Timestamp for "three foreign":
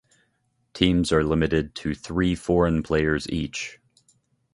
1.93-2.81